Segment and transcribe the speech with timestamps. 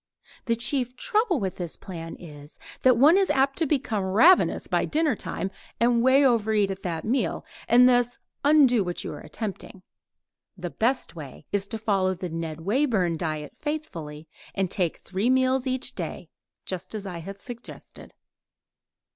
[0.45, 4.83] The chief trouble with this plan is, that one is apt to become ravenous by
[4.83, 9.83] dinnertime and over eat at that meal, and thus undo what you are attempting.
[10.57, 15.67] The best way is to follow the Ned Wayburn diet faithfully, and take three meals
[15.67, 16.29] each day,
[16.65, 18.15] just as I have suggested.